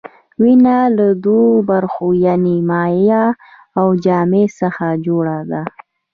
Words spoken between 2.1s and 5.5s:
یعنې مایع او جامد څخه جوړه